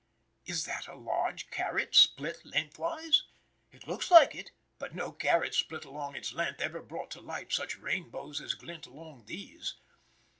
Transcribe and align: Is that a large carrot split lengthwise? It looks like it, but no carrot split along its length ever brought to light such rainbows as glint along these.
Is 0.47 0.65
that 0.65 0.87
a 0.87 0.95
large 0.95 1.51
carrot 1.51 1.93
split 1.93 2.43
lengthwise? 2.43 3.21
It 3.71 3.85
looks 3.87 4.09
like 4.09 4.33
it, 4.33 4.51
but 4.79 4.95
no 4.95 5.11
carrot 5.11 5.53
split 5.53 5.85
along 5.85 6.15
its 6.15 6.33
length 6.33 6.59
ever 6.59 6.81
brought 6.81 7.11
to 7.11 7.21
light 7.21 7.53
such 7.53 7.77
rainbows 7.77 8.41
as 8.41 8.55
glint 8.55 8.87
along 8.87 9.25
these. 9.25 9.75